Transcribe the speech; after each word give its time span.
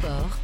sport, 0.00 0.38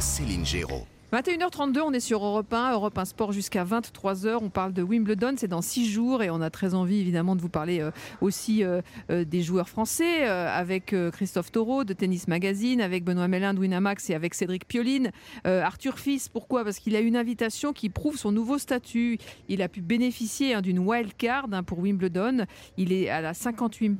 Céline 0.00 0.44
Géraud. 0.44 0.86
21h32, 1.12 1.80
on 1.82 1.92
est 1.92 2.00
sur 2.00 2.24
Europe 2.24 2.52
1, 2.52 2.72
Europe 2.72 2.98
1 2.98 3.04
Sport 3.04 3.30
jusqu'à 3.30 3.64
23h. 3.64 4.38
On 4.40 4.48
parle 4.48 4.72
de 4.72 4.82
Wimbledon, 4.82 5.34
c'est 5.36 5.46
dans 5.46 5.60
6 5.62 5.88
jours 5.88 6.22
et 6.22 6.30
on 6.30 6.40
a 6.40 6.50
très 6.50 6.74
envie 6.74 6.98
évidemment 6.98 7.36
de 7.36 7.42
vous 7.42 7.48
parler 7.48 7.80
euh, 7.80 7.90
aussi 8.20 8.64
euh, 8.64 8.80
euh, 9.10 9.24
des 9.24 9.42
joueurs 9.42 9.68
français 9.68 10.24
avec 10.24 10.94
Christophe 11.12 11.52
Taureau 11.52 11.84
de 11.84 11.92
Tennis 11.92 12.26
Magazine, 12.26 12.80
avec 12.80 13.04
Benoît 13.04 13.28
Mélin 13.28 13.54
de 13.54 13.60
Winamax 13.60 14.10
et 14.10 14.14
avec 14.14 14.34
Cédric 14.34 14.66
Pioline. 14.66 15.12
Arthur 15.44 15.98
Fils, 15.98 16.28
pourquoi? 16.28 16.64
Parce 16.64 16.78
qu'il 16.78 16.96
a 16.96 17.00
une 17.00 17.16
invitation 17.16 17.72
qui 17.72 17.88
prouve 17.88 18.16
son 18.16 18.32
nouveau 18.32 18.58
statut. 18.58 19.18
Il 19.48 19.62
a 19.62 19.68
pu 19.68 19.80
bénéficier 19.80 20.54
hein, 20.54 20.62
d'une 20.62 20.78
wild 20.80 21.14
card 21.16 21.46
hein, 21.52 21.62
pour 21.62 21.78
Wimbledon. 21.80 22.46
Il 22.76 22.92
est 22.92 23.10
à 23.10 23.20
la 23.20 23.34
58 23.34 23.96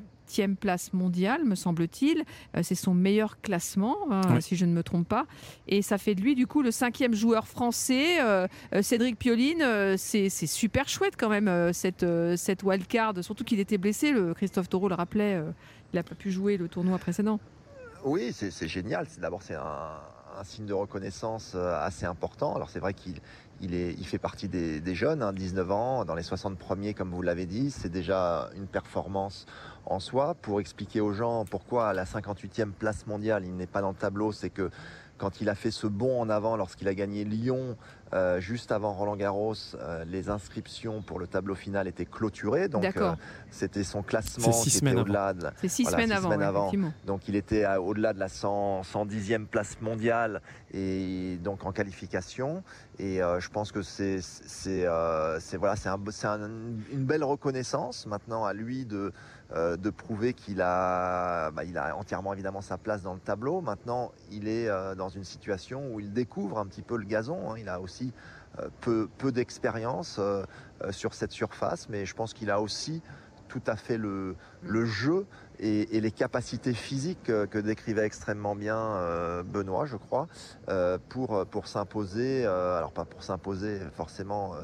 place 0.59 0.93
mondiale, 0.93 1.45
me 1.45 1.55
semble-t-il. 1.55 2.25
Euh, 2.57 2.63
c'est 2.63 2.75
son 2.75 2.95
meilleur 2.95 3.41
classement, 3.41 3.97
hein, 4.11 4.41
si 4.41 4.57
je 4.57 4.65
ne 4.65 4.73
me 4.73 4.83
trompe 4.83 5.09
pas. 5.09 5.27
Et 5.69 5.83
ça 5.83 5.99
fait 5.99 6.15
de 6.15 6.21
lui, 6.21 6.35
du 6.35 6.47
coup, 6.47 6.63
le 6.63 6.71
cinquième 6.71 7.15
joueur 7.15 7.47
français. 7.47 8.21
Euh, 8.21 8.47
euh, 8.75 8.83
Cédric 8.83 9.19
Pioline, 9.19 9.65
c'est 9.97 10.29
super 10.29 10.89
chouette 10.89 11.15
quand 11.17 11.29
même, 11.29 11.73
cette, 11.73 12.07
cette 12.37 12.63
wildcard. 12.63 13.15
Surtout 13.23 13.45
qu'il 13.45 13.61
était 13.61 13.79
blessé, 13.79 14.13
le 14.13 14.35
Christophe 14.35 14.69
Taureau 14.69 14.89
le 14.89 14.95
rappelait, 14.95 15.41
il 15.93 15.97
n'a 15.97 16.03
pas 16.03 16.15
pu 16.15 16.31
jouer 16.31 16.57
le 16.57 16.69
tournoi 16.69 16.99
précédent. 16.99 17.39
Oui, 18.05 18.33
c'est 18.33 18.69
génial. 18.69 19.07
D'abord, 19.19 19.43
c'est 19.43 19.55
un, 19.55 20.01
signe 20.45 20.67
de 20.67 20.75
reconnaissance 20.75 21.55
assez 21.55 22.07
important. 22.07 22.55
Alors 22.55 22.71
c'est 22.71 22.79
vrai 22.79 22.95
qu'il 22.95 23.21
il, 23.61 24.07
fait 24.07 24.19
partie 24.19 24.49
des, 24.49 24.95
jeunes, 24.95 25.31
19 25.33 25.71
hein, 25.71 25.75
ans, 25.75 26.05
dans 26.05 26.15
les 26.15 26.23
60 26.23 26.59
premiers, 26.59 26.95
comme 26.95 27.11
vous 27.11 27.23
l'avez 27.23 27.47
dit. 27.47 27.71
C'est 27.71 27.91
déjà 27.91 28.51
une 28.57 28.67
performance 28.67 29.47
en 29.87 30.01
soi. 30.01 30.35
Pour 30.35 30.61
expliquer 30.61 31.01
aux 31.01 31.13
gens 31.13 31.45
pourquoi 31.45 31.89
à 31.89 31.93
la 31.93 32.05
58e 32.05 32.73
place 32.73 33.07
mondiale, 33.07 33.45
il 33.45 33.57
n'est 33.57 33.67
pas 33.67 33.81
dans 33.81 33.91
le 33.91 33.97
tableau, 33.97 34.33
c'est 34.33 34.51
que 34.51 34.71
quand 35.19 35.41
il 35.41 35.49
a 35.49 35.55
fait 35.55 35.71
ce 35.71 35.87
bond 35.87 36.21
en 36.21 36.29
avant 36.29 36.57
lorsqu'il 36.57 36.89
a 36.89 36.95
gagné 36.95 37.25
Lyon 37.25 37.77
euh, 38.15 38.41
juste 38.41 38.73
avant 38.73 38.93
Roland 38.93 39.17
Garros, 39.17 39.55
euh, 39.75 40.05
les 40.05 40.29
inscriptions 40.29 41.01
pour 41.01 41.19
le 41.19 41.27
tableau 41.27 41.55
final 41.55 41.89
étaient 41.89 42.05
clôturées. 42.05 42.69
Donc 42.69 42.85
euh, 42.97 43.15
c'était 43.51 43.85
son 43.85 44.03
classement 44.03 44.51
qui 44.51 44.77
était 44.77 44.95
au-delà 44.95 45.33
de 45.33 45.47
C'est 45.61 45.69
six 45.69 45.87
semaines 45.87 46.13
avant. 46.13 46.71
Donc 47.07 47.29
il 47.29 47.37
était 47.37 47.67
au-delà 47.77 48.13
de 48.13 48.19
la 48.19 48.29
110e 48.29 49.47
place 49.47 49.81
mondiale 49.81 50.43
et 50.73 51.39
donc 51.43 51.65
en 51.65 51.73
qualification. 51.73 52.63
Et 52.99 53.19
je 53.19 53.49
pense 53.49 53.73
que 53.73 53.83
c'est 53.83 54.21
voilà, 55.57 55.77
c'est 55.77 55.89
une 56.29 57.05
belle 57.05 57.25
reconnaissance 57.25 58.07
maintenant 58.07 58.45
à 58.45 58.53
lui 58.53 58.85
de 58.85 59.13
euh, 59.55 59.77
de 59.77 59.91
prouver 59.91 60.33
qu'il 60.33 60.63
a, 60.63 61.51
bah, 61.51 61.65
il 61.65 61.77
a 61.77 61.95
entièrement 61.95 62.33
évidemment 62.33 62.63
sa 62.63 62.79
place 62.79 63.03
dans 63.03 63.13
le 63.13 63.21
tableau. 63.21 63.61
Maintenant, 63.61 64.11
il 64.31 64.49
est 64.49 64.69
euh, 64.69 64.95
dans 64.95 65.11
une 65.11 65.25
situation 65.25 65.93
où 65.93 66.01
il 66.01 66.11
découvre 66.11 66.59
un 66.59 66.65
petit 66.65 66.81
peu 66.81 66.97
le 66.97 67.05
gazon. 67.05 67.51
Hein. 67.51 67.57
Il 67.59 67.69
a 67.69 67.79
aussi 67.79 68.02
euh, 68.59 68.69
peu, 69.19 69.33
d'expérience 69.33 70.21
sur 70.91 71.15
cette 71.15 71.33
surface, 71.33 71.89
mais 71.89 72.05
je 72.07 72.15
pense 72.15 72.35
qu'il 72.35 72.51
a 72.51 72.61
aussi 72.61 73.03
tout 73.49 73.63
à 73.67 73.77
fait 73.77 73.99
le 73.99 74.37
jeu 74.85 75.27
et, 75.61 76.01
les 76.01 76.11
capacités 76.11 76.75
physiques 76.75 77.23
que, 77.25 77.59
décrivait 77.59 78.05
extrêmement 78.05 78.57
bien 78.57 78.77
euh, 78.77 79.43
Benoît, 79.43 79.87
je 79.87 79.97
crois, 79.97 80.27
euh, 80.69 80.99
pour, 81.09 81.47
pour 81.47 81.67
s'imposer, 81.67 82.45
euh, 82.45 82.79
alors 82.79 82.93
pas 82.93 83.05
pour 83.05 83.23
s'imposer 83.23 83.79
forcément 83.95 84.55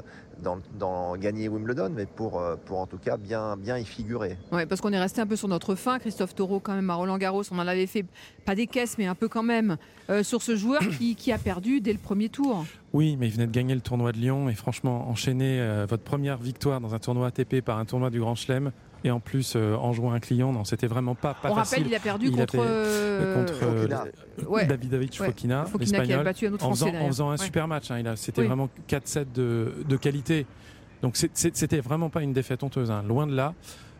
dans, 0.43 0.59
dans, 0.77 1.15
gagner 1.15 1.47
Wimbledon, 1.47 1.91
mais 1.95 2.05
pour, 2.05 2.41
pour 2.65 2.79
en 2.79 2.87
tout 2.87 2.97
cas 2.97 3.17
bien, 3.17 3.55
bien 3.57 3.77
y 3.77 3.85
figurer. 3.85 4.37
Oui, 4.51 4.65
parce 4.65 4.81
qu'on 4.81 4.91
est 4.91 4.99
resté 4.99 5.21
un 5.21 5.27
peu 5.27 5.35
sur 5.35 5.47
notre 5.47 5.75
fin. 5.75 5.99
Christophe 5.99 6.35
Taureau, 6.35 6.59
quand 6.59 6.73
même, 6.73 6.89
à 6.89 6.95
Roland 6.95 7.17
Garros, 7.17 7.43
on 7.51 7.59
en 7.59 7.67
avait 7.67 7.87
fait 7.87 8.05
pas 8.45 8.55
des 8.55 8.67
caisses, 8.67 8.97
mais 8.97 9.05
un 9.05 9.15
peu 9.15 9.27
quand 9.27 9.43
même, 9.43 9.77
sur 10.23 10.41
ce 10.41 10.55
joueur 10.55 10.81
qui, 10.97 11.15
qui, 11.15 11.31
a 11.31 11.37
perdu 11.37 11.81
dès 11.81 11.93
le 11.93 11.99
premier 11.99 12.29
tour. 12.29 12.65
Oui, 12.93 13.15
mais 13.17 13.27
il 13.27 13.33
venait 13.33 13.47
de 13.47 13.51
gagner 13.51 13.75
le 13.75 13.81
tournoi 13.81 14.11
de 14.11 14.17
Lyon 14.17 14.49
et 14.49 14.55
franchement, 14.55 15.09
enchaîner 15.09 15.85
votre 15.87 16.03
première 16.03 16.37
victoire 16.37 16.81
dans 16.81 16.93
un 16.93 16.99
tournoi 16.99 17.27
ATP 17.27 17.61
par 17.61 17.77
un 17.77 17.85
tournoi 17.85 18.09
du 18.09 18.19
Grand 18.19 18.35
Chelem, 18.35 18.71
et 19.03 19.11
en 19.11 19.19
plus 19.19 19.53
euh, 19.55 19.75
en 19.75 19.93
jouant 19.93 20.11
un 20.11 20.19
client, 20.19 20.51
non, 20.51 20.63
c'était 20.65 20.87
vraiment 20.87 21.15
pas, 21.15 21.33
pas 21.33 21.51
On 21.51 21.55
facile. 21.55 21.79
rappelle, 21.79 21.91
il 21.91 21.95
a 21.95 21.99
perdu 21.99 22.31
contre, 22.31 22.55
euh, 22.57 23.33
contre 23.33 23.53
euh, 23.63 24.65
Davidovich 24.65 25.17
Fokina, 25.17 25.65
l'espagnol, 25.79 26.27
en, 26.61 26.67
en, 26.67 27.07
faisant 27.07 27.29
un 27.29 27.37
super 27.37 27.67
match. 27.67 27.91
Hein, 27.91 28.03
c'était 28.15 28.43
vraiment 28.43 28.69
4-7 28.89 29.31
de, 29.33 29.73
de, 29.87 29.97
qualité. 29.97 30.45
Donc 31.01 31.15
c'était 31.33 31.79
vraiment 31.79 32.09
pas 32.09 32.21
une 32.21 32.33
défaite 32.33 32.61
honteuse, 32.63 32.91
hein, 32.91 33.03
loin 33.07 33.25
de 33.25 33.35
là. 33.35 33.53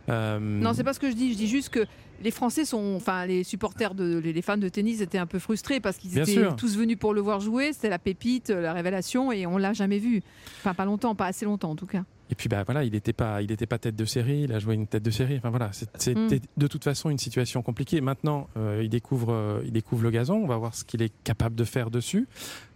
Euh... 0.09 0.39
Non, 0.39 0.73
c'est 0.73 0.83
pas 0.83 0.93
ce 0.93 0.99
que 0.99 1.09
je 1.09 1.16
dis. 1.16 1.33
Je 1.33 1.37
dis 1.37 1.47
juste 1.47 1.69
que 1.69 1.85
les 2.22 2.31
Français 2.31 2.66
sont, 2.66 2.94
enfin, 2.96 3.25
les 3.25 3.44
supporters 3.44 3.96
de, 3.96 4.18
les 4.18 4.41
fans 4.41 4.57
de 4.57 4.69
tennis 4.69 5.02
étaient 5.02 5.18
un 5.18 5.25
peu 5.25 5.40
frustrés 5.40 5.80
parce 5.80 5.97
qu'ils 5.97 6.18
étaient 6.18 6.47
tous 6.57 6.78
venus 6.78 6.97
pour 6.97 7.13
le 7.13 7.22
voir 7.22 7.40
jouer. 7.40 7.74
C'était 7.74 7.90
la 7.90 8.00
pépite, 8.00 8.50
la 8.50 8.74
révélation, 8.74 9.31
et 9.31 9.46
on 9.46 9.57
l'a 9.57 9.74
jamais 9.74 10.00
vu. 10.00 10.22
Enfin, 10.59 10.74
pas 10.74 10.85
longtemps, 10.85 11.16
pas 11.16 11.28
assez 11.28 11.46
longtemps 11.46 11.72
en 11.72 11.75
tout 11.75 11.85
cas. 11.85 12.03
Et 12.31 12.35
puis 12.35 12.47
bah 12.47 12.63
voilà, 12.63 12.84
il 12.84 12.91
n'était 12.91 13.13
pas, 13.13 13.41
il 13.41 13.52
était 13.52 13.66
pas 13.66 13.79
tête 13.79 13.96
de 13.96 14.06
série, 14.06 14.41
il 14.44 14.53
a 14.53 14.59
joué 14.59 14.75
une 14.75 14.85
tête 14.85 15.02
de 15.02 15.09
série. 15.09 15.38
Enfin 15.38 15.50
voilà, 15.50 15.72
c'était 15.74 16.13
mm. 16.13 16.40
de 16.58 16.68
toute 16.68 16.84
façon 16.84 17.09
une 17.09 17.18
situation 17.18 17.63
compliquée. 17.63 18.02
Maintenant, 18.02 18.47
euh, 18.56 18.81
il 18.84 18.90
découvre, 18.90 19.34
euh, 19.34 19.62
il 19.66 19.72
découvre 19.72 20.03
le 20.03 20.12
gazon. 20.12 20.35
On 20.35 20.47
va 20.47 20.58
voir 20.58 20.75
ce 20.75 20.84
qu'il 20.84 21.02
est 21.02 21.12
capable 21.24 21.56
de 21.56 21.63
faire 21.63 21.90
dessus. 21.90 22.28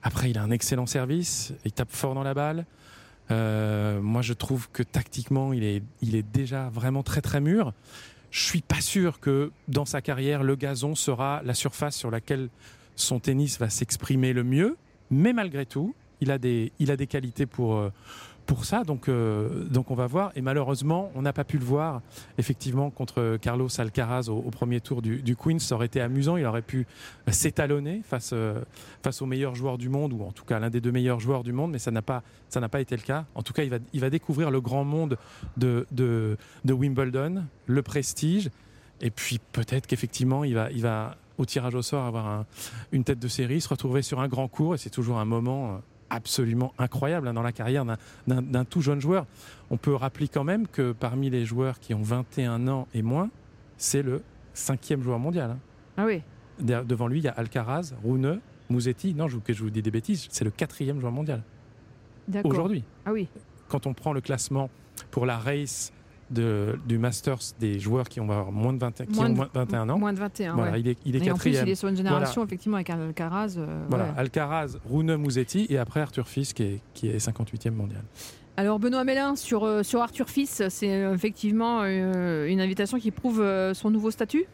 Après, 0.02 0.32
il 0.32 0.40
a 0.40 0.44
un 0.44 0.50
excellent 0.50 0.88
service, 0.88 1.54
il 1.66 1.72
tape 1.72 1.92
fort 1.92 2.16
dans 2.16 2.24
la 2.24 2.34
balle. 2.34 2.66
Euh, 3.30 4.02
moi, 4.02 4.24
je 4.24 4.34
trouve 4.34 4.70
que 4.72 4.82
tactiquement, 4.82 5.54
il 5.54 5.64
est, 5.64 5.84
il 6.02 6.16
est 6.16 6.24
déjà 6.24 6.70
vraiment 6.70 7.04
très 7.04 7.22
très 7.22 7.40
mûr. 7.40 7.74
Je 8.34 8.46
suis 8.46 8.62
pas 8.62 8.82
sûr 8.82 9.20
que 9.20 9.52
dans 9.68 9.86
sa 9.86 10.02
carrière, 10.02 10.42
le 10.42 10.56
gazon 10.56 10.96
sera 10.96 11.44
la 11.46 11.54
surface 11.54 11.96
sur 11.96 12.10
laquelle 12.10 12.50
son 12.96 13.20
tennis 13.20 13.60
va 13.60 13.70
s'exprimer 13.70 14.34
le 14.34 14.44
mieux. 14.44 14.76
Mais 15.12 15.34
malgré 15.34 15.68
tout, 15.68 15.94
il 16.20 16.32
a 16.32 16.40
des, 16.40 16.72
il 16.80 16.90
a 16.90 16.98
des 16.98 17.06
qualités 17.06 17.46
pour 17.46 17.92
pour 18.46 18.66
ça. 18.66 18.84
Donc, 18.84 19.08
euh, 19.08 19.66
donc 19.66 19.92
on 19.92 19.96
va 19.96 20.08
voir. 20.08 20.32
Et 20.36 20.42
malheureusement, 20.42 21.12
on 21.16 21.22
n'a 21.22 21.34
pas 21.34 21.44
pu 21.44 21.58
le 21.58 21.66
voir 21.66 22.02
effectivement 22.38 22.90
contre 22.90 23.38
Carlos 23.42 23.70
Alcaraz 23.80 24.30
au, 24.30 24.42
premier 24.52 24.82
tour 24.82 25.02
du, 25.02 25.22
du, 25.22 25.36
Queen. 25.36 25.60
Ça 25.60 25.76
aurait 25.76 25.86
été 25.86 26.02
amusant. 26.02 26.38
Il 26.38 26.46
aurait 26.46 26.62
pu 26.62 26.86
s'étalonner 27.28 28.02
face, 28.04 28.32
euh, 28.34 28.62
face 29.02 29.22
au 29.22 29.26
meilleur 29.26 29.56
joueur 29.56 29.78
du 29.78 29.90
monde, 29.90 30.14
ou 30.14 30.24
en 30.24 30.32
tout 30.32 30.46
cas 30.46 30.60
l'un 30.60 30.70
des 30.70 30.82
deux 30.82 30.92
meilleurs 30.92 31.20
joueurs 31.20 31.44
du 31.44 31.54
monde, 31.54 31.72
mais 31.72 31.80
ça 31.80 31.92
n'a 31.92 32.02
pas, 32.02 32.24
été 32.80 32.96
le 32.96 33.02
cas. 33.02 33.26
En 33.36 33.44
tout 33.44 33.54
cas, 33.54 33.64
il 33.64 33.70
va, 33.70 33.78
il 33.94 34.00
va 34.00 34.10
découvrir 34.10 34.52
le 34.52 34.62
grand 34.62 34.84
monde 34.84 35.18
de, 35.58 36.38
Wimbledon, 36.66 37.46
le 37.66 37.82
prestige. 37.82 38.50
Et 39.02 39.10
puis 39.10 39.40
peut-être 39.52 39.88
qu'effectivement, 39.88 40.44
il 40.44 40.54
va, 40.54 41.18
au 41.38 41.46
tirage 41.46 41.76
au 41.76 41.82
sort 41.82 42.06
avoir 42.06 42.46
une 42.92 43.04
tête 43.04 43.20
de 43.20 43.28
série, 43.28 43.60
se 43.60 43.70
retrouver 43.70 44.02
sur 44.02 44.20
un 44.20 44.28
grand 44.28 44.48
cours. 44.48 44.76
Et 44.76 44.78
c'est 44.78 44.90
toujours 44.90 45.18
un 45.18 45.26
moment 45.26 45.72
euh, 45.72 45.78
absolument 46.14 46.74
incroyable 46.78 47.28
hein, 47.28 47.34
dans 47.34 47.42
la 47.42 47.52
carrière 47.52 47.86
d'un 48.28 48.66
tout 48.66 48.82
jeune 48.82 49.02
joueur. 49.02 49.26
On 49.70 49.78
peut 49.78 49.94
rappeler 49.94 50.28
quand 50.28 50.44
même 50.44 50.68
que 50.68 50.92
parmi 50.92 51.30
les 51.30 51.46
joueurs 51.46 51.80
qui 51.80 51.94
ont 51.94 52.02
21 52.02 52.68
ans 52.68 52.88
et 52.94 53.02
moins, 53.02 53.30
c'est 53.78 54.04
le 54.04 54.22
cinquième 54.54 55.02
joueur 55.02 55.20
mondial. 55.20 55.52
Hein. 55.52 55.60
Ah 55.98 56.06
oui. 56.06 56.22
Devant 56.60 57.08
lui, 57.08 57.20
il 57.20 57.24
y 57.24 57.28
a 57.28 57.32
Alcaraz, 57.32 57.94
Rune, 58.04 58.40
Mouzetti. 58.70 59.14
Non, 59.16 59.28
je, 59.28 59.38
que 59.38 59.54
je 59.54 59.64
vous 59.64 59.72
dis 59.72 59.82
des 59.82 59.92
bêtises, 59.92 60.28
c'est 60.30 60.46
le 60.46 60.52
quatrième 60.52 61.00
joueur 61.00 61.12
mondial. 61.12 61.42
Aujourd'hui. 62.44 62.84
Ah 63.06 63.12
oui. 63.12 63.28
Quand 63.68 63.88
on 63.88 63.94
prend 63.94 64.14
le 64.14 64.22
classement 64.22 64.70
pour 65.12 65.26
la 65.26 65.38
race 65.38 65.92
de, 66.30 66.80
du 66.86 66.98
Masters 66.98 67.40
des 67.60 67.80
joueurs 67.80 68.10
qui 68.10 68.20
ont 68.20 68.26
moins 68.26 68.74
de, 68.74 68.80
20, 68.80 69.06
qui 69.06 69.20
ont 69.20 69.48
21 69.54 69.90
ans. 69.90 70.00
Moins 70.00 70.14
de 70.14 70.20
21, 70.20 70.54
voilà, 70.56 70.78
il 70.78 70.88
est, 70.88 70.98
il 71.06 71.16
est 71.16 71.20
et 71.20 71.26
quatrième. 71.26 71.36
En 71.36 71.38
plus, 71.38 71.70
il 71.70 71.72
est 71.72 71.76
sur 71.76 71.90
une 71.90 71.98
génération, 71.98 72.44
effectivement, 72.44 72.78
avec 72.78 72.90
Alcaraz. 72.90 73.56
Euh, 73.58 73.86
voilà, 73.90 74.14
Alcaraz, 74.18 74.78
Rune 74.90 75.16
Mouzetti 75.16 75.68
et 75.70 75.78
après 75.78 76.02
Arthur 76.02 76.28
Fils 76.28 76.54
qui 76.54 76.64
est, 76.64 76.82
qui 76.94 77.10
est 77.10 77.18
58e 77.18 77.72
mondial. 77.72 78.04
Alors 78.56 78.80
Benoît 78.80 79.04
Mélin, 79.04 79.36
sur, 79.36 79.64
euh, 79.64 79.82
sur 79.82 80.02
Arthur 80.02 80.30
Fils, 80.30 80.62
c'est 80.70 80.94
euh, 80.94 81.14
effectivement 81.16 81.84
une 81.84 82.62
invitation 82.62 83.00
qui 83.00 83.12
prouve 83.12 83.44
son 83.74 83.90
nouveau 83.90 84.12
statut? 84.12 84.46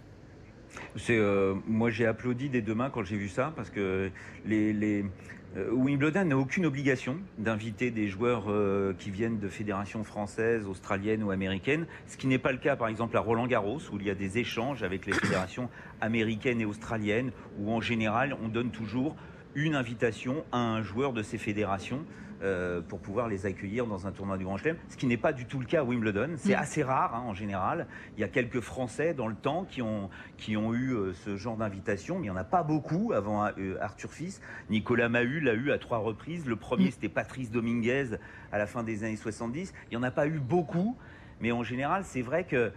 C'est 0.95 1.19
moi 1.67 1.89
j'ai 1.89 2.05
applaudi 2.05 2.49
des 2.49 2.61
deux 2.61 2.73
mains 2.73 2.89
quand 2.89 3.03
j'ai 3.03 3.17
vu 3.17 3.27
ça 3.27 3.51
parce 3.55 3.69
que 3.69 4.09
les, 4.45 4.73
les, 4.73 5.03
euh, 5.03 5.07
Wimbledon 5.55 6.25
n'a 6.25 6.37
aucune 6.37 6.67
obligation 6.67 7.17
d'inviter 7.39 7.89
des 7.89 8.07
joueurs 8.07 8.45
euh, 8.49 8.93
qui 8.99 9.09
viennent 9.09 9.39
de 9.39 9.47
fédérations 9.47 10.03
françaises, 10.03 10.67
australiennes 10.67 11.23
ou 11.23 11.31
américaines, 11.31 11.87
ce 12.07 12.17
qui 12.17 12.27
n'est 12.27 12.37
pas 12.37 12.51
le 12.51 12.59
cas 12.59 12.75
par 12.75 12.87
exemple 12.87 13.17
à 13.17 13.19
Roland 13.19 13.47
Garros 13.47 13.79
où 13.91 13.97
il 13.99 14.05
y 14.05 14.11
a 14.11 14.15
des 14.15 14.37
échanges 14.37 14.83
avec 14.83 15.07
les 15.07 15.13
fédérations 15.13 15.69
américaines 16.01 16.61
et 16.61 16.65
australiennes 16.65 17.31
où 17.57 17.71
en 17.71 17.81
général 17.81 18.37
on 18.43 18.47
donne 18.47 18.69
toujours 18.69 19.15
une 19.55 19.73
invitation 19.73 20.45
à 20.51 20.59
un 20.59 20.83
joueur 20.83 21.13
de 21.13 21.23
ces 21.23 21.39
fédérations 21.39 22.05
euh, 22.41 22.81
pour 22.81 22.99
pouvoir 22.99 23.27
les 23.27 23.45
accueillir 23.45 23.85
dans 23.85 24.07
un 24.07 24.11
tournoi 24.11 24.37
du 24.37 24.45
Grand 24.45 24.57
Chelem, 24.57 24.77
ce 24.87 24.97
qui 24.97 25.07
n'est 25.07 25.17
pas 25.17 25.33
du 25.33 25.45
tout 25.45 25.59
le 25.59 25.65
cas 25.65 25.81
à 25.81 25.83
Wimbledon. 25.83 26.31
C'est 26.37 26.55
mm. 26.55 26.59
assez 26.59 26.83
rare 26.83 27.15
hein, 27.15 27.23
en 27.25 27.33
général. 27.33 27.87
Il 28.15 28.21
y 28.21 28.23
a 28.23 28.27
quelques 28.27 28.61
Français 28.61 29.13
dans 29.13 29.27
le 29.27 29.35
temps 29.35 29.65
qui 29.65 29.81
ont, 29.81 30.09
qui 30.37 30.55
ont 30.55 30.73
eu 30.73 30.93
euh, 30.93 31.13
ce 31.13 31.35
genre 31.35 31.57
d'invitation, 31.57 32.15
mais 32.15 32.27
il 32.27 32.29
n'y 32.29 32.35
en 32.35 32.37
a 32.37 32.43
pas 32.43 32.63
beaucoup 32.63 33.11
avant 33.13 33.45
euh, 33.45 33.77
Arthur 33.81 34.11
Fils. 34.11 34.41
Nicolas 34.69 35.09
Mahut 35.09 35.41
l'a 35.41 35.53
eu 35.53 35.71
à 35.71 35.77
trois 35.77 35.97
reprises. 35.97 36.45
Le 36.45 36.55
premier, 36.55 36.87
mm. 36.87 36.91
c'était 36.91 37.09
Patrice 37.09 37.51
Dominguez 37.51 38.17
à 38.51 38.57
la 38.57 38.67
fin 38.67 38.83
des 38.83 39.03
années 39.03 39.17
70. 39.17 39.73
Il 39.91 39.97
n'y 39.97 39.97
en 39.97 40.03
a 40.03 40.11
pas 40.11 40.27
eu 40.27 40.39
beaucoup, 40.39 40.95
mais 41.41 41.51
en 41.51 41.63
général, 41.63 42.03
c'est 42.05 42.21
vrai 42.21 42.45
que 42.45 42.71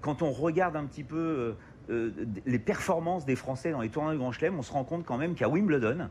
quand 0.00 0.22
on 0.22 0.30
regarde 0.30 0.76
un 0.76 0.84
petit 0.84 1.04
peu 1.04 1.56
euh, 1.88 2.10
les 2.46 2.58
performances 2.58 3.24
des 3.24 3.36
Français 3.36 3.70
dans 3.70 3.80
les 3.80 3.88
tournois 3.88 4.12
de 4.12 4.18
Grand 4.18 4.32
Chelem, 4.32 4.58
on 4.58 4.62
se 4.62 4.72
rend 4.72 4.84
compte 4.84 5.04
quand 5.04 5.18
même 5.18 5.34
qu'à 5.34 5.48
Wimbledon, 5.48 6.08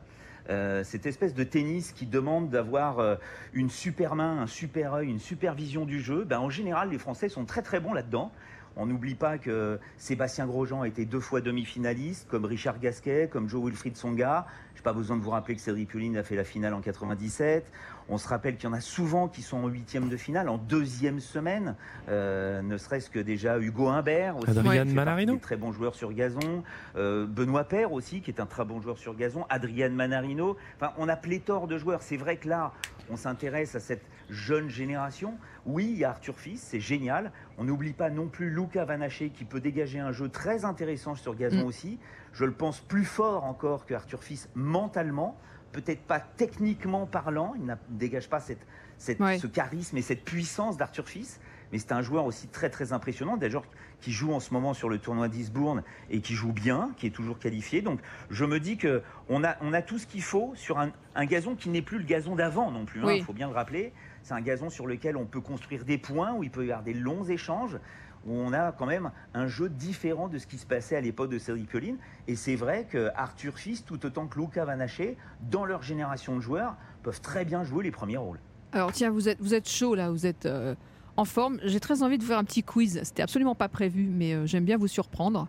euh, 0.49 0.83
cette 0.83 1.05
espèce 1.05 1.33
de 1.33 1.43
tennis 1.43 1.91
qui 1.91 2.05
demande 2.05 2.49
d'avoir 2.49 2.99
euh, 2.99 3.15
une 3.53 3.69
super 3.69 4.15
main, 4.15 4.39
un 4.39 4.47
super 4.47 4.93
œil, 4.93 5.09
une 5.09 5.19
supervision 5.19 5.85
du 5.85 5.99
jeu, 5.99 6.23
ben, 6.23 6.39
en 6.39 6.49
général, 6.49 6.89
les 6.89 6.99
Français 6.99 7.29
sont 7.29 7.45
très 7.45 7.61
très 7.61 7.79
bons 7.79 7.93
là-dedans. 7.93 8.31
On 8.77 8.85
n'oublie 8.85 9.15
pas 9.15 9.37
que 9.37 9.79
Sébastien 9.97 10.45
Grosjean 10.45 10.81
a 10.81 10.87
été 10.87 11.05
deux 11.05 11.21
fois 11.21 11.39
demi-finaliste, 11.39 12.27
comme 12.27 12.45
Richard 12.45 12.79
Gasquet, 12.79 13.29
comme 13.31 13.47
Joe 13.47 13.63
Wilfried 13.63 13.95
Songa. 13.95 14.45
Je 14.73 14.79
n'ai 14.81 14.83
pas 14.83 14.91
besoin 14.91 15.15
de 15.15 15.21
vous 15.21 15.29
rappeler 15.29 15.55
que 15.55 15.61
Cédric 15.61 15.89
Pioline 15.89 16.17
a 16.17 16.23
fait 16.23 16.35
la 16.35 16.43
finale 16.43 16.73
en 16.73 16.81
97. 16.81 17.65
On 18.09 18.17
se 18.17 18.27
rappelle 18.27 18.57
qu'il 18.57 18.69
y 18.69 18.71
en 18.71 18.75
a 18.75 18.81
souvent 18.81 19.27
qui 19.29 19.41
sont 19.41 19.57
en 19.57 19.67
huitième 19.67 20.09
de 20.09 20.17
finale, 20.17 20.49
en 20.49 20.57
deuxième 20.57 21.19
semaine. 21.19 21.75
Euh, 22.09 22.61
ne 22.61 22.77
serait-ce 22.77 23.09
que 23.09 23.19
déjà 23.19 23.57
Hugo 23.57 23.87
Humbert, 23.87 24.37
aussi, 24.37 24.53
partie 24.53 24.93
Manarino. 24.93 25.37
très 25.37 25.55
bon 25.55 25.71
joueur 25.71 25.95
sur 25.95 26.13
gazon. 26.13 26.63
Euh, 26.97 27.25
Benoît 27.25 27.63
Paire 27.63 27.93
aussi, 27.93 28.21
qui 28.21 28.29
est 28.29 28.39
un 28.41 28.45
très 28.45 28.65
bon 28.65 28.81
joueur 28.81 28.97
sur 28.97 29.15
gazon. 29.15 29.45
Adrien 29.49 29.89
Manarino. 29.89 30.57
Enfin, 30.75 30.93
on 30.97 31.07
a 31.07 31.15
pléthore 31.15 31.67
de 31.67 31.77
joueurs. 31.77 32.03
C'est 32.03 32.17
vrai 32.17 32.37
que 32.37 32.47
là, 32.49 32.73
on 33.09 33.15
s'intéresse 33.15 33.73
à 33.75 33.79
cette 33.79 34.03
jeune 34.29 34.69
génération. 34.69 35.33
Oui, 35.65 35.89
il 35.91 35.97
y 35.97 36.03
a 36.03 36.09
Arthur 36.09 36.37
Fils, 36.37 36.61
c'est 36.61 36.79
génial. 36.79 37.31
On 37.57 37.63
n'oublie 37.63 37.93
pas 37.93 38.09
non 38.09 38.27
plus 38.27 38.49
Luca 38.65 38.83
Vanaché 38.83 39.29
qui 39.29 39.45
peut 39.45 39.59
dégager 39.59 39.99
un 39.99 40.11
jeu 40.11 40.27
très 40.27 40.65
intéressant 40.65 41.13
sur 41.15 41.35
gazon 41.35 41.63
Mm. 41.63 41.67
aussi. 41.67 41.99
Je 42.33 42.45
le 42.45 42.51
pense 42.51 42.79
plus 42.81 43.05
fort 43.05 43.43
encore 43.45 43.85
que 43.85 43.93
Arthur 43.93 44.23
Fils 44.23 44.49
mentalement. 44.55 45.37
Peut-être 45.71 46.01
pas 46.01 46.19
techniquement 46.19 47.05
parlant, 47.05 47.53
il 47.57 47.65
ne 47.65 47.75
dégage 47.89 48.27
pas 48.29 48.39
cette, 48.39 48.65
cette- 48.97 49.19
Ouais. 49.19 49.37
ce 49.37 49.45
charisme 49.47 49.97
et 49.97 50.01
cette 50.01 50.23
puissance 50.23 50.77
d'Arthur 50.77 51.07
Fils, 51.07 51.39
mais 51.71 51.77
c'est 51.79 51.91
un 51.91 52.01
joueur 52.01 52.25
aussi 52.25 52.47
très 52.47 52.69
très 52.69 52.91
impressionnant, 52.93 53.35
d'ailleurs 53.37 53.65
qui 53.99 54.11
joue 54.11 54.31
en 54.33 54.39
ce 54.39 54.53
moment 54.53 54.73
sur 54.73 54.87
le 54.89 54.97
tournoi 54.99 55.27
d'Eastbourne 55.27 55.83
et 56.09 56.21
qui 56.21 56.33
joue 56.33 56.53
bien, 56.53 56.91
qui 56.97 57.07
est 57.07 57.11
toujours 57.11 57.39
qualifié. 57.39 57.81
Donc 57.81 57.99
je 58.29 58.45
me 58.45 58.59
dis 58.59 58.77
que 58.77 59.03
on 59.29 59.43
a, 59.43 59.57
on 59.61 59.73
a 59.73 59.81
tout 59.81 59.97
ce 59.99 60.07
qu'il 60.07 60.21
faut 60.23 60.53
sur 60.55 60.79
un, 60.79 60.91
un 61.13 61.25
gazon 61.25 61.55
qui 61.55 61.69
n'est 61.69 61.81
plus 61.81 61.97
le 61.99 62.05
gazon 62.05 62.35
d'avant 62.35 62.71
non 62.71 62.85
plus, 62.85 63.01
il 63.01 63.05
Oui. 63.05 63.21
faut 63.21 63.33
bien 63.33 63.47
le 63.49 63.53
rappeler. 63.53 63.93
C'est 64.23 64.33
un 64.33 64.41
gazon 64.41 64.69
sur 64.71 64.87
lequel 64.87 65.17
on 65.17 65.25
peut 65.25 65.41
construire 65.41 65.83
des 65.85 65.97
points, 65.99 66.33
où 66.33 66.43
il 66.43 66.49
peut 66.49 66.65
y 66.65 66.71
avoir 66.71 66.83
des 66.83 66.93
longs 66.95 67.25
échanges, 67.25 67.77
où 68.25 68.33
on 68.33 68.53
a 68.53 68.71
quand 68.71 68.85
même 68.85 69.11
un 69.33 69.47
jeu 69.47 69.69
différent 69.69 70.27
de 70.27 70.37
ce 70.37 70.47
qui 70.47 70.57
se 70.57 70.65
passait 70.65 70.95
à 70.95 71.01
l'époque 71.01 71.29
de 71.29 71.37
Cédric 71.39 71.69
Pioline. 71.69 71.97
Et 72.27 72.35
c'est 72.35 72.55
vrai 72.55 72.85
que 72.89 73.09
Arthur 73.15 73.57
Fils, 73.57 73.85
tout 73.85 74.03
autant 74.05 74.27
que 74.27 74.39
Luca 74.39 74.65
Vanaché, 74.65 75.17
dans 75.49 75.65
leur 75.65 75.83
génération 75.83 76.35
de 76.35 76.41
joueurs, 76.41 76.75
peuvent 77.03 77.21
très 77.21 77.45
bien 77.45 77.63
jouer 77.63 77.83
les 77.83 77.91
premiers 77.91 78.17
rôles. 78.17 78.39
Alors 78.71 78.91
tiens, 78.91 79.09
vous 79.11 79.29
êtes, 79.29 79.39
vous 79.39 79.53
êtes 79.53 79.69
chaud 79.69 79.95
là, 79.95 80.09
vous 80.09 80.25
êtes 80.25 80.45
euh, 80.47 80.75
en 81.17 81.23
forme. 81.23 81.59
J'ai 81.63 81.79
très 81.79 82.03
envie 82.03 82.17
de 82.17 82.23
vous 82.23 82.29
faire 82.29 82.39
un 82.39 82.43
petit 82.43 82.63
quiz. 82.63 82.99
C'était 83.03 83.21
absolument 83.21 83.55
pas 83.55 83.69
prévu, 83.69 84.09
mais 84.11 84.33
euh, 84.33 84.45
j'aime 84.45 84.65
bien 84.65 84.75
vous 84.77 84.87
surprendre. 84.87 85.47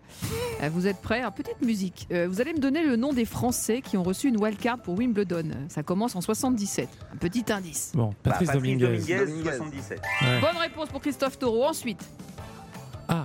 Euh, 0.63 0.69
vous 0.71 0.87
êtes 0.87 1.01
prêts? 1.01 1.23
Petite 1.35 1.61
musique. 1.61 2.07
Euh, 2.11 2.27
vous 2.29 2.39
allez 2.39 2.53
me 2.53 2.59
donner 2.59 2.83
le 2.85 2.95
nom 2.95 3.11
des 3.11 3.25
Français 3.25 3.81
qui 3.81 3.97
ont 3.97 4.03
reçu 4.03 4.29
une 4.29 4.39
wildcard 4.41 4.77
pour 4.79 4.97
Wimbledon. 4.97 5.49
Ça 5.67 5.83
commence 5.83 6.15
en 6.15 6.21
77. 6.21 6.87
Un 7.13 7.17
petit 7.17 7.43
indice. 7.51 7.91
Bon, 7.95 8.09
Bah, 8.23 8.31
Patrice 8.31 8.51
Dominguez. 8.51 8.85
Dominguez, 8.85 9.17
Dominguez. 9.25 9.43
77. 9.51 9.99
Ouais. 10.21 10.39
Bonne 10.41 10.57
réponse 10.57 10.87
pour 10.89 11.01
Christophe 11.01 11.37
Taureau. 11.37 11.65
Ensuite, 11.65 12.07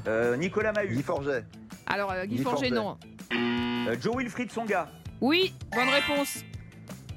Euh, 0.06 0.37
Nicolas 0.37 0.73
Mahut. 0.73 0.88
Guy 0.94 1.02
Forget. 1.02 1.44
alors 1.87 2.12
euh, 2.12 2.25
Guy 2.26 2.37
Guy 2.37 2.43
Forget, 2.43 2.69
Forget. 2.69 2.75
non. 2.75 2.96
Euh, 3.32 3.96
Joe 4.00 4.17
Wilfried 4.17 4.50
Songa. 4.50 4.88
Oui, 5.20 5.55
bonne 5.75 5.88
réponse. 5.88 6.38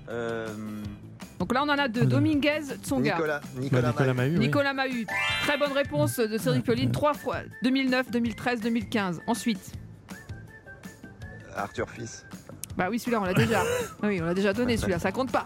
Euh, 0.10 0.48
Donc 1.40 1.54
là, 1.54 1.64
on 1.64 1.70
en 1.70 1.78
a 1.78 1.88
deux. 1.88 2.02
Oula. 2.02 2.10
Dominguez, 2.10 2.62
Tsonga. 2.84 3.14
Nicolas, 3.16 3.40
Bah, 3.40 3.60
Nicolas, 3.60 3.94
Nicolas 4.28 4.74
Mahut. 4.74 4.94
Oui. 4.94 5.06
Très 5.44 5.58
bonne 5.58 5.72
réponse 5.74 6.18
de 6.20 6.38
Cédric 6.38 6.64
Pioline. 6.64 6.92
Trois 6.92 7.14
fois. 7.14 7.38
2009, 7.64 8.12
2013, 8.12 8.62
2015. 8.62 9.22
Ensuite. 9.28 9.74
Arthur 11.56 11.90
Fils. 11.90 12.26
Bah 12.78 12.88
oui, 12.90 13.00
celui-là, 13.00 13.22
on 13.22 13.26
l'a 13.26 13.34
déjà. 13.34 13.62
Ah 13.64 13.96
Oui, 14.08 14.20
on 14.22 14.26
l'a 14.26 14.34
déjà 14.34 14.54
donné, 14.54 14.76
celui-là, 14.78 15.00
ça 15.00 15.12
compte 15.12 15.32
pas. 15.32 15.46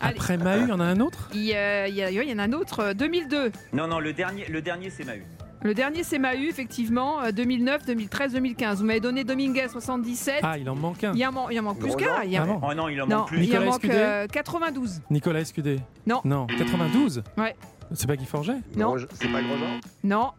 Allez, 0.00 0.16
Après 0.18 0.36
Mahut, 0.38 0.62
il 0.64 0.68
y 0.68 0.72
en 0.72 0.80
a 0.80 0.84
un 0.84 1.00
autre? 1.00 1.28
Il 1.34 1.42
y, 1.42 1.54
a- 1.54 1.88
il 1.88 1.94
y 1.96 2.32
en 2.32 2.38
a 2.38 2.42
un 2.44 2.52
autre, 2.52 2.80
euh, 2.80 2.94
2002. 2.94 3.52
Non, 3.72 3.86
non, 3.86 3.98
le 4.00 4.12
dernier, 4.12 4.46
le 4.46 4.60
dernier 4.62 4.90
c'est 4.90 5.04
Mahut. 5.04 5.24
Le 5.62 5.74
dernier, 5.74 6.04
c'est 6.04 6.18
Mahu, 6.18 6.48
effectivement, 6.48 7.20
euh, 7.22 7.32
2009, 7.32 7.86
2013, 7.86 8.32
2015. 8.34 8.80
Vous 8.80 8.84
m'avez 8.86 9.00
donné 9.00 9.24
Dominguez, 9.24 9.68
77. 9.68 10.40
Ah, 10.42 10.58
il 10.58 10.68
en 10.70 10.76
manque 10.76 11.02
un. 11.02 11.12
Il, 11.14 11.26
en 11.26 11.32
man- 11.32 11.46
il 11.50 11.58
en 11.58 11.62
manque 11.62 11.78
plus 11.80 11.96
qu'un. 11.96 12.22
Il 12.24 12.30
y 12.30 12.36
a- 12.36 12.46
Ah 12.48 12.58
Oh 12.62 12.74
non, 12.74 12.88
il 12.88 13.00
en 13.02 13.06
Non, 13.06 13.16
manque 13.18 13.28
plus. 13.28 13.38
il 13.38 13.40
en 13.42 13.46
Nicolas 13.46 13.64
manque 13.64 13.84
Escudé 13.84 13.94
euh, 13.96 14.26
92. 14.28 15.00
Nicolas 15.10 15.40
Escudé 15.40 15.80
Non. 16.06 16.20
Non, 16.24 16.46
92 16.46 17.22
Ouais. 17.36 17.56
C'est 17.94 18.06
pas 18.06 18.16
Guy 18.16 18.26
Forget? 18.26 18.56
Non. 18.76 18.96
C'est 19.14 19.28
pas 19.28 19.42
Grosjean? 19.42 19.80
Non. 20.04 20.30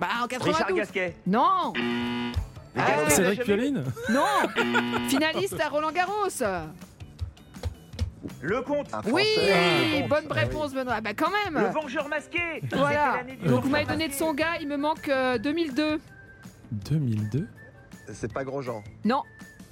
Bah, 0.00 0.06
en 0.20 0.26
Richard 0.26 0.38
92. 0.68 0.76
Gasquet. 0.76 1.16
Non. 1.26 1.72
Ah, 2.76 3.08
Cédric 3.08 3.42
jamais- 3.44 3.56
Pioline 3.58 3.84
Non. 4.10 5.00
Finaliste 5.08 5.60
à 5.60 5.68
Roland 5.68 5.90
Garros. 5.92 6.28
Le 8.42 8.60
Comte. 8.62 8.92
Un 8.92 9.00
Oui, 9.10 9.24
bonne 10.08 10.24
Ah 10.28 10.32
oui. 10.34 10.38
réponse, 10.40 10.74
Benoît. 10.74 11.00
Bah, 11.00 11.10
quand 11.14 11.30
même. 11.44 11.62
Le 11.62 11.68
Vengeur 11.70 12.08
masqué. 12.08 12.60
Voilà. 12.72 13.18
Donc, 13.46 13.64
vous 13.64 13.70
m'avez 13.70 13.84
donné 13.86 14.08
de 14.08 14.12
son 14.12 14.34
gars, 14.34 14.56
il 14.60 14.68
me 14.68 14.76
manque 14.76 15.08
euh, 15.08 15.38
2002. 15.38 16.00
2002 16.72 17.46
C'est 18.12 18.32
pas 18.32 18.44
Grosjean. 18.44 18.82
Non. 19.04 19.22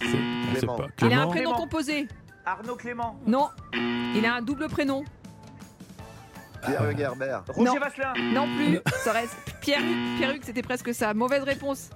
C'est 0.00 0.06
je 0.08 0.14
sais 0.54 0.58
Clément. 0.58 0.76
pas. 0.76 0.87
Il 1.00 1.04
a 1.04 1.06
un 1.06 1.08
Clément? 1.10 1.28
prénom 1.31 1.31
Clément. 1.31 1.54
composé. 1.56 2.08
Arnaud 2.44 2.76
Clément. 2.76 3.19
Non. 3.26 3.48
Il 3.75 4.25
a 4.25 4.34
un 4.37 4.43
double 4.43 4.69
prénom. 4.69 5.04
Pierre 6.64 6.96
Gerbert. 6.96 7.44
Roger 7.49 7.64
Non. 7.64 7.78
Vasselin. 7.81 8.12
Non 8.32 8.46
plus. 8.56 8.78
Ça 9.04 9.12
reste 9.12 9.37
Pierre 9.60 9.81
Pierruc, 10.16 10.42
c'était 10.44 10.62
presque 10.62 10.92
ça. 10.94 11.12
Mauvaise 11.14 11.42
réponse. 11.42 11.90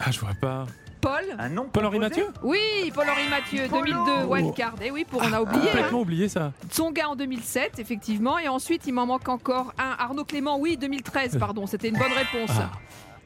Ah, 0.00 0.10
je 0.10 0.20
vois 0.20 0.34
pas. 0.40 0.66
Paul 1.00 1.24
Un 1.38 1.48
nom 1.48 1.66
Paul-Henri 1.72 1.98
Mathieu 1.98 2.26
Oui, 2.42 2.58
Paul-Henri 2.94 3.28
Mathieu, 3.30 3.66
Polo 3.68 3.84
2002, 3.84 4.24
wildcard. 4.26 4.74
Et 4.82 4.90
oui, 4.90 5.04
pour 5.08 5.22
on 5.22 5.32
a 5.32 5.40
oublié. 5.40 5.62
hein. 5.62 5.72
Complètement 5.72 6.00
oublié 6.00 6.28
ça. 6.28 6.52
Son 6.70 6.90
gars 6.90 7.08
en 7.08 7.16
2007, 7.16 7.78
effectivement. 7.78 8.38
Et 8.38 8.48
ensuite, 8.48 8.82
il 8.86 8.92
m'en 8.94 9.06
manque 9.06 9.28
encore 9.28 9.72
un. 9.78 9.96
Arnaud 9.98 10.24
Clément, 10.24 10.58
oui, 10.58 10.76
2013, 10.76 11.38
pardon. 11.38 11.66
C'était 11.66 11.88
une 11.88 11.98
bonne 11.98 12.12
réponse. 12.12 12.56
Ah. 12.60 12.70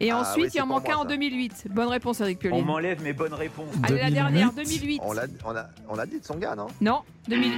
Et 0.00 0.10
Ah, 0.10 0.18
ensuite, 0.20 0.52
il 0.54 0.60
en 0.60 0.66
manque 0.66 0.88
un 0.88 0.96
en 0.96 1.02
ça. 1.02 1.08
2008. 1.08 1.66
Bonne 1.70 1.88
réponse, 1.88 2.20
Eric 2.20 2.38
On 2.38 2.40
Pioline. 2.48 2.64
m'enlève 2.64 3.02
mes 3.02 3.12
bonnes 3.12 3.34
réponses. 3.34 3.68
Allez, 3.84 3.98
la 3.98 4.10
2008. 4.10 4.14
dernière, 4.14 4.52
2008. 4.52 5.00
On 5.04 5.12
l'a 5.12 5.22
on 5.44 5.54
a, 5.56 5.66
on 5.88 5.98
a 5.98 6.06
dit 6.06 6.18
de 6.18 6.24
son 6.24 6.36
gars, 6.38 6.56
non? 6.56 6.66
Non, 6.80 7.02
2000. 7.28 7.52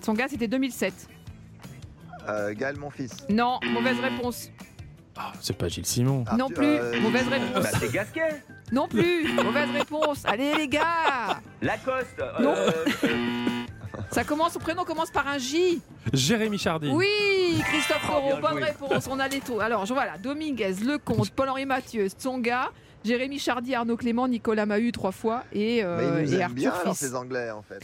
Son 0.00 0.14
gars, 0.14 0.26
c'était 0.28 0.48
2007. 0.48 0.94
euh, 2.28 2.54
Gaël, 2.54 2.76
mon 2.78 2.90
fils. 2.90 3.16
Non, 3.28 3.58
mauvaise 3.72 3.98
réponse. 4.00 4.48
Ah, 5.16 5.32
c'est 5.40 5.56
pas 5.56 5.68
Gilles 5.68 5.84
Simon. 5.84 6.24
Non 6.38 6.44
Arthur- 6.46 6.56
plus, 6.56 6.66
euh, 6.66 7.00
mauvaise 7.00 7.28
réponse. 7.28 7.62
Bah, 7.64 7.68
c'est 7.78 7.92
Gasquet. 7.92 8.42
Non 8.72 8.86
plus, 8.88 9.32
mauvaise 9.32 9.68
réponse. 9.76 10.22
Allez, 10.24 10.54
les 10.54 10.68
gars 10.68 11.40
Lacoste. 11.60 12.16
Non. 12.40 12.54
euh, 12.56 12.70
euh, 13.04 13.08
Ça 14.10 14.24
commence, 14.24 14.52
son 14.52 14.58
prénom 14.60 14.84
commence 14.84 15.10
par 15.10 15.26
un 15.28 15.38
J. 15.38 15.80
Jérémy 16.12 16.58
Chardy. 16.58 16.88
Oui, 16.90 17.06
Christophe 17.64 18.02
Oh, 18.08 18.12
Taureau, 18.12 18.28
bien 18.32 18.40
bonne 18.40 18.52
joué. 18.58 18.64
réponse. 18.64 19.08
On 19.10 19.18
a 19.18 19.28
les 19.28 19.40
taux. 19.40 19.60
Alors, 19.60 19.86
je 19.86 19.92
voilà, 19.94 20.18
Dominguez, 20.18 20.74
Lecomte, 20.84 21.30
Paul-Henri 21.30 21.66
Mathieu, 21.66 22.08
Tsonga, 22.08 22.70
Jérémy 23.04 23.38
Chardy, 23.38 23.74
Arnaud 23.74 23.96
Clément, 23.96 24.28
Nicolas 24.28 24.66
Mahut 24.66 24.92
trois 24.92 25.12
fois 25.12 25.44
et, 25.52 25.82
euh, 25.82 25.96
Mais 25.98 26.22
ils 26.24 26.30
nous 26.30 26.32
et 26.34 26.36
aiment 26.36 26.42
Arthur 26.42 26.54
bien, 26.54 26.70
alors, 26.72 26.96
Fils. 26.96 27.08
ces 27.08 27.14
Anglais, 27.14 27.50
en 27.50 27.62
fait. 27.62 27.80